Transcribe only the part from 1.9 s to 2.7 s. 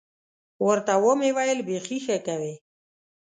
ښه کوې.